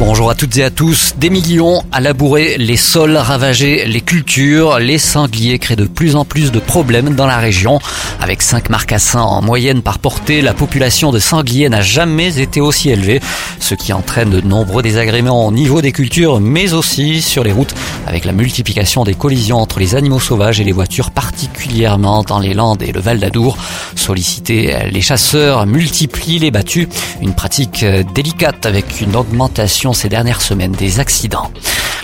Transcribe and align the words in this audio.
Bonjour 0.00 0.28
à 0.28 0.34
toutes 0.34 0.56
et 0.56 0.64
à 0.64 0.70
tous. 0.70 1.14
Des 1.18 1.30
millions 1.30 1.84
à 1.92 2.00
labourer 2.00 2.56
les 2.58 2.76
sols, 2.76 3.16
ravager 3.16 3.84
les 3.86 4.00
cultures. 4.00 4.80
Les 4.80 4.98
sangliers 4.98 5.60
créent 5.60 5.76
de 5.76 5.86
plus 5.86 6.16
en 6.16 6.24
plus 6.24 6.50
de 6.50 6.58
problèmes 6.58 7.14
dans 7.14 7.28
la 7.28 7.38
région. 7.38 7.78
Avec 8.20 8.42
5 8.42 8.70
marcassins 8.70 9.22
en 9.22 9.40
moyenne 9.40 9.82
par 9.82 10.00
portée, 10.00 10.42
la 10.42 10.52
population 10.52 11.12
de 11.12 11.20
sangliers 11.20 11.68
n'a 11.68 11.80
jamais 11.80 12.40
été 12.40 12.60
aussi 12.60 12.90
élevée, 12.90 13.20
ce 13.60 13.76
qui 13.76 13.92
entraîne 13.92 14.30
de 14.30 14.40
nombreux 14.40 14.82
désagréments 14.82 15.46
au 15.46 15.52
niveau 15.52 15.80
des 15.80 15.92
cultures, 15.92 16.40
mais 16.40 16.72
aussi 16.72 17.22
sur 17.22 17.44
les 17.44 17.52
routes, 17.52 17.74
avec 18.08 18.24
la 18.24 18.32
multiplication 18.32 19.04
des 19.04 19.14
collisions 19.14 19.58
entre 19.58 19.78
les 19.78 19.94
animaux 19.94 20.20
sauvages 20.20 20.60
et 20.60 20.64
les 20.64 20.72
voitures, 20.72 21.12
particulièrement 21.12 22.24
dans 22.24 22.40
les 22.40 22.54
Landes 22.54 22.82
et 22.82 22.90
le 22.90 23.00
Val 23.00 23.20
d'Adour. 23.20 23.56
Solliciter 23.94 24.76
les 24.90 25.02
chasseurs 25.02 25.66
multiplie 25.66 26.40
les 26.40 26.50
battus, 26.50 26.88
une 27.22 27.34
pratique 27.34 27.84
délicate 28.12 28.66
avec 28.66 29.00
une 29.00 29.14
augmentation 29.14 29.83
ces 29.92 30.08
dernières 30.08 30.40
semaines 30.40 30.72
des 30.72 31.00
accidents. 31.00 31.50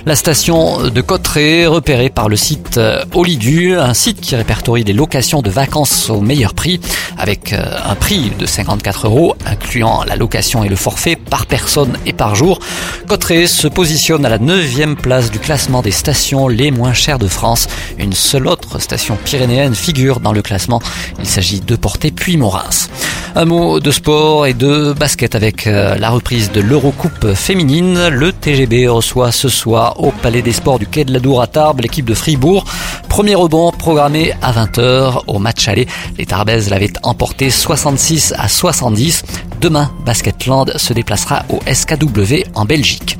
La 0.06 0.16
station 0.16 0.88
de 0.88 1.00
Cotteret, 1.02 1.66
repérée 1.66 2.08
par 2.08 2.30
le 2.30 2.36
site 2.36 2.78
euh, 2.78 3.04
Olidu, 3.14 3.76
un 3.76 3.92
site 3.92 4.20
qui 4.20 4.34
répertorie 4.34 4.82
des 4.82 4.94
locations 4.94 5.42
de 5.42 5.50
vacances 5.50 6.08
au 6.08 6.22
meilleur 6.22 6.54
prix, 6.54 6.80
avec 7.18 7.52
euh, 7.52 7.62
un 7.84 7.94
prix 7.94 8.32
de 8.38 8.46
54 8.46 9.06
euros, 9.06 9.36
incluant 9.44 10.02
la 10.04 10.16
location 10.16 10.64
et 10.64 10.70
le 10.70 10.76
forfait 10.76 11.16
par 11.16 11.44
personne 11.44 11.98
et 12.06 12.14
par 12.14 12.34
jour. 12.34 12.60
Cotteret 13.08 13.46
se 13.46 13.68
positionne 13.68 14.24
à 14.24 14.30
la 14.30 14.38
neuvième 14.38 14.96
place 14.96 15.30
du 15.30 15.38
classement 15.38 15.82
des 15.82 15.90
stations 15.90 16.48
les 16.48 16.70
moins 16.70 16.94
chères 16.94 17.18
de 17.18 17.28
France. 17.28 17.68
Une 17.98 18.14
seule 18.14 18.46
autre 18.46 18.80
station 18.80 19.18
pyrénéenne 19.22 19.74
figure 19.74 20.20
dans 20.20 20.32
le 20.32 20.40
classement. 20.40 20.80
Il 21.18 21.26
s'agit 21.26 21.60
de 21.60 21.76
Portée 21.76 22.10
puis 22.10 22.38
Morins. 22.38 22.88
Un 23.36 23.44
mot 23.44 23.78
de 23.78 23.90
sport 23.92 24.46
et 24.46 24.54
de 24.54 24.92
basket 24.92 25.36
avec 25.36 25.66
euh, 25.66 25.94
la 25.96 26.10
reprise 26.10 26.50
de 26.50 26.60
l'Eurocoupe 26.60 27.32
féminine. 27.34 28.08
Le 28.08 28.32
TGB 28.32 28.88
reçoit 28.88 29.30
ce 29.30 29.48
soir 29.48 30.00
au 30.02 30.10
Palais 30.10 30.42
des 30.42 30.52
Sports 30.52 30.80
du 30.80 30.86
Quai 30.86 31.04
de 31.04 31.12
la 31.12 31.20
Dour 31.20 31.40
à 31.40 31.46
Tarbes 31.46 31.80
l'équipe 31.80 32.04
de 32.04 32.14
Fribourg. 32.14 32.64
Premier 33.08 33.36
rebond 33.36 33.70
programmé 33.70 34.32
à 34.42 34.52
20h 34.52 35.22
au 35.28 35.38
match 35.38 35.68
aller. 35.68 35.86
Les 36.18 36.26
Tarbaises 36.26 36.70
l'avaient 36.70 36.92
emporté 37.04 37.50
66 37.50 38.34
à 38.36 38.48
70. 38.48 39.22
Demain, 39.60 39.92
Basketland 40.04 40.76
se 40.76 40.92
déplacera 40.92 41.44
au 41.50 41.60
SKW 41.72 42.44
en 42.54 42.64
Belgique. 42.64 43.16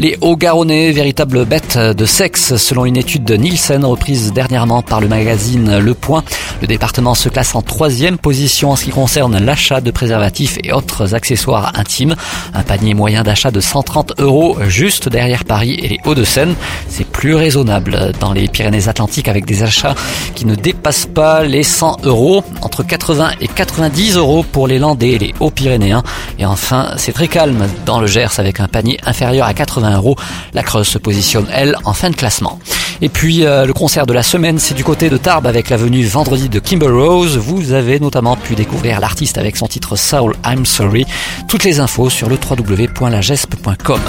Les 0.00 0.16
Hauts-Garonnais, 0.22 0.92
véritable 0.92 1.44
bête 1.44 1.76
de 1.76 2.06
sexe 2.06 2.56
selon 2.56 2.86
une 2.86 2.96
étude 2.96 3.22
de 3.22 3.34
Nielsen 3.34 3.84
reprise 3.84 4.32
dernièrement 4.32 4.80
par 4.80 4.98
le 4.98 5.08
magazine 5.08 5.78
Le 5.78 5.92
Point. 5.92 6.24
Le 6.62 6.66
département 6.66 7.14
se 7.14 7.28
classe 7.28 7.54
en 7.54 7.60
troisième 7.60 8.16
position 8.16 8.70
en 8.70 8.76
ce 8.76 8.84
qui 8.84 8.92
concerne 8.92 9.44
l'achat 9.44 9.82
de 9.82 9.90
préservatifs 9.90 10.56
et 10.64 10.72
autres 10.72 11.14
accessoires 11.14 11.72
intimes. 11.74 12.16
Un 12.54 12.62
panier 12.62 12.94
moyen 12.94 13.24
d'achat 13.24 13.50
de 13.50 13.60
130 13.60 14.14
euros 14.20 14.56
juste 14.68 15.10
derrière 15.10 15.44
Paris 15.44 15.78
et 15.82 15.88
les 15.88 15.98
Hauts-de-Seine. 16.06 16.54
C'est 16.88 17.06
plus 17.06 17.34
raisonnable 17.34 18.12
dans 18.20 18.32
les 18.32 18.48
Pyrénées-Atlantiques 18.48 19.28
avec 19.28 19.44
des 19.44 19.62
achats 19.62 19.94
qui 20.34 20.46
ne 20.46 20.54
dépassent 20.54 21.10
pas 21.12 21.44
les 21.44 21.62
100 21.62 21.98
euros, 22.04 22.42
entre 22.62 22.82
80 22.82 23.32
et 23.42 23.48
90 23.48 24.16
euros 24.16 24.46
pour 24.50 24.66
les 24.66 24.78
Landais 24.78 25.10
et 25.10 25.18
les 25.18 25.34
Hauts-Pyrénéens. 25.40 26.02
Et 26.38 26.46
enfin, 26.46 26.94
c'est 26.96 27.12
très 27.12 27.28
calme 27.28 27.68
dans 27.84 28.00
le 28.00 28.06
Gers 28.06 28.38
avec 28.38 28.60
un 28.60 28.66
panier 28.66 28.98
inférieur 29.04 29.46
à 29.46 29.52
80 29.52 29.89
La 30.54 30.62
Creuse 30.62 30.88
se 30.88 30.98
positionne, 30.98 31.46
elle, 31.52 31.76
en 31.84 31.92
fin 31.92 32.10
de 32.10 32.16
classement. 32.16 32.58
Et 33.02 33.08
puis 33.08 33.44
euh, 33.44 33.66
le 33.66 33.72
concert 33.72 34.06
de 34.06 34.12
la 34.12 34.22
semaine, 34.22 34.58
c'est 34.58 34.74
du 34.74 34.84
côté 34.84 35.08
de 35.08 35.16
Tarbes 35.16 35.46
avec 35.46 35.70
la 35.70 35.76
venue 35.76 36.04
vendredi 36.04 36.48
de 36.48 36.58
Kimber 36.58 36.90
Rose. 36.90 37.36
Vous 37.38 37.72
avez 37.72 37.98
notamment 38.00 38.36
pu 38.36 38.54
découvrir 38.54 39.00
l'artiste 39.00 39.38
avec 39.38 39.56
son 39.56 39.66
titre 39.66 39.96
Soul 39.96 40.34
I'm 40.44 40.66
Sorry. 40.66 41.06
Toutes 41.48 41.64
les 41.64 41.80
infos 41.80 42.10
sur 42.10 42.28
le 42.28 42.36
www.lagesp.com. 42.36 44.00